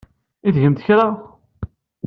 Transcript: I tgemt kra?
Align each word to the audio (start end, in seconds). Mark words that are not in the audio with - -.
I 0.47 0.49
tgemt 0.55 0.83
kra? 0.85 1.05